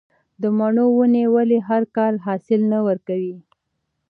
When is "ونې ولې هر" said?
0.95-1.83